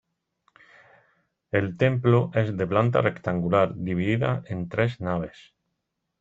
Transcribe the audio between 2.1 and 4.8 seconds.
es de planta rectangular, dividida en